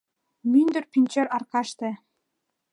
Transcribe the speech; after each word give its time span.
Мӱндыр 0.51 0.83
пӱнчер 0.91 1.27
аркаште 1.35 1.89